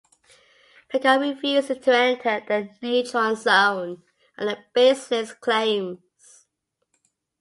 Picard 0.89 1.21
refuses 1.21 1.77
to 1.77 1.95
enter 1.95 2.43
the 2.47 2.67
Neutral 2.81 3.35
Zone 3.35 4.01
on 4.35 4.47
the 4.47 4.57
baseless 4.73 5.31
claims. 5.31 6.47